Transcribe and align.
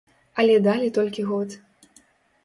Але 0.43 0.53
далі 0.67 0.87
толькі 0.97 1.25
год. 1.31 1.53